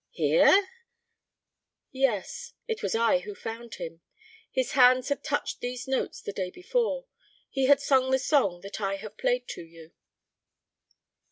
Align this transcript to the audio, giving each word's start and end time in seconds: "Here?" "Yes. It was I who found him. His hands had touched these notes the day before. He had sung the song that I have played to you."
"Here?" 0.09 0.67
"Yes. 1.91 2.53
It 2.67 2.81
was 2.81 2.95
I 2.95 3.19
who 3.19 3.35
found 3.35 3.75
him. 3.75 4.01
His 4.49 4.71
hands 4.71 5.09
had 5.09 5.23
touched 5.23 5.59
these 5.59 5.87
notes 5.87 6.19
the 6.23 6.33
day 6.33 6.49
before. 6.49 7.05
He 7.51 7.65
had 7.67 7.79
sung 7.81 8.09
the 8.09 8.17
song 8.17 8.61
that 8.61 8.81
I 8.81 8.95
have 8.95 9.15
played 9.15 9.47
to 9.49 9.61
you." 9.63 9.91